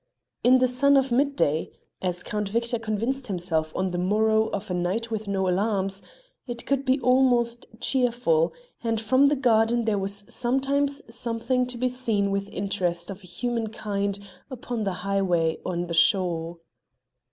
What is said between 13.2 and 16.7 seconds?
a human kind upon the highway on the shore.